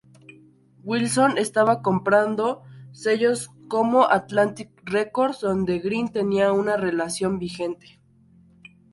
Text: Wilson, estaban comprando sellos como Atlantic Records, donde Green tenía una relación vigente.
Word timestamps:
Wilson, 0.83 1.37
estaban 1.37 1.83
comprando 1.83 2.63
sellos 2.91 3.51
como 3.67 4.09
Atlantic 4.09 4.71
Records, 4.83 5.41
donde 5.41 5.77
Green 5.77 6.11
tenía 6.11 6.53
una 6.53 6.75
relación 6.75 7.37
vigente. 7.37 8.01